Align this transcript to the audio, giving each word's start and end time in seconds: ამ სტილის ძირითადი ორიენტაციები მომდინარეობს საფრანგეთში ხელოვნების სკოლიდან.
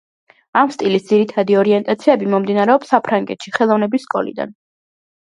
ამ 0.59 0.69
სტილის 0.75 1.03
ძირითადი 1.09 1.57
ორიენტაციები 1.63 2.29
მომდინარეობს 2.31 2.95
საფრანგეთში 2.97 3.55
ხელოვნების 3.59 4.09
სკოლიდან. 4.11 4.57